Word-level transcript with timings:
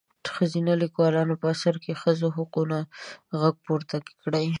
ښځينه 0.35 0.73
لیکوالو 0.83 1.19
په 1.19 1.35
خپلو 1.37 1.51
اثارو 1.53 1.81
کې 1.83 1.91
د 1.93 1.97
ښځو 2.01 2.27
د 2.31 2.35
حقونو 2.37 2.77
غږ 3.39 3.55
پورته 3.65 3.97
کړی. 4.21 4.45